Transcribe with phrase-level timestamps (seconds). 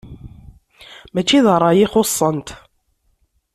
[1.13, 2.47] Mačči d ṛṛay i xuṣṣent.